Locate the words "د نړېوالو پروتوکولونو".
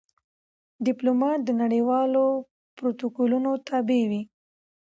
1.43-3.49